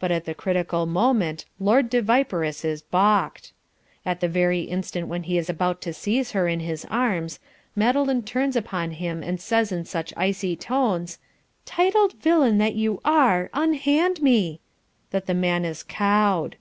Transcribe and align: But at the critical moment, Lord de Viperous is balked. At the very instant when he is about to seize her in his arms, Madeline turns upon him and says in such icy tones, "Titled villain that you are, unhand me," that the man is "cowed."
But 0.00 0.10
at 0.10 0.24
the 0.24 0.32
critical 0.32 0.86
moment, 0.86 1.44
Lord 1.60 1.90
de 1.90 2.00
Viperous 2.00 2.64
is 2.64 2.80
balked. 2.80 3.52
At 4.06 4.20
the 4.20 4.26
very 4.26 4.60
instant 4.60 5.06
when 5.06 5.24
he 5.24 5.36
is 5.36 5.50
about 5.50 5.82
to 5.82 5.92
seize 5.92 6.30
her 6.30 6.48
in 6.48 6.60
his 6.60 6.86
arms, 6.86 7.38
Madeline 7.76 8.22
turns 8.22 8.56
upon 8.56 8.92
him 8.92 9.22
and 9.22 9.38
says 9.38 9.70
in 9.70 9.84
such 9.84 10.14
icy 10.16 10.56
tones, 10.56 11.18
"Titled 11.66 12.14
villain 12.14 12.56
that 12.56 12.74
you 12.74 13.02
are, 13.04 13.50
unhand 13.52 14.22
me," 14.22 14.60
that 15.10 15.26
the 15.26 15.34
man 15.34 15.66
is 15.66 15.82
"cowed." 15.82 16.56